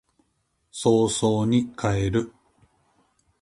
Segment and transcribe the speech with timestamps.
[0.71, 2.33] 早々に帰る